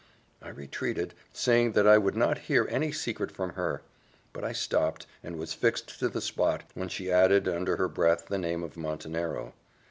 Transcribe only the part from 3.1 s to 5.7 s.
from her. But I stopped, and was